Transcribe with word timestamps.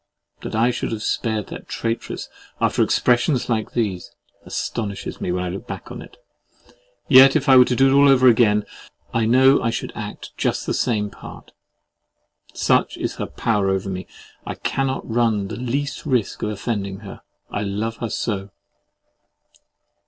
That 0.41 0.55
I 0.55 0.71
should 0.71 0.91
have 0.93 1.03
spared 1.03 1.45
the 1.45 1.59
traitress 1.59 2.27
after 2.59 2.81
expressions 2.81 3.49
like 3.49 3.73
this, 3.73 4.09
astonishes 4.43 5.21
me 5.21 5.31
when 5.31 5.43
I 5.43 5.49
look 5.49 5.67
back 5.67 5.85
upon 5.91 6.01
it. 6.01 6.17
Yet 7.07 7.35
if 7.35 7.47
it 7.47 7.51
were 7.51 7.59
all 7.59 7.65
to 7.65 7.75
do 7.75 8.09
over 8.09 8.27
again, 8.27 8.65
I 9.13 9.25
know 9.27 9.61
I 9.61 9.69
should 9.69 9.91
act 9.93 10.35
just 10.37 10.65
the 10.65 10.73
same 10.73 11.11
part. 11.11 11.51
Such 12.51 12.97
is 12.97 13.17
her 13.17 13.27
power 13.27 13.69
over 13.69 13.89
me! 13.91 14.07
I 14.43 14.55
cannot 14.55 15.07
run 15.07 15.49
the 15.49 15.55
least 15.55 16.07
risk 16.07 16.41
of 16.41 16.49
offending 16.49 17.01
her—I 17.01 17.61
love 17.61 17.97
her 17.97 18.09
so. 18.09 18.49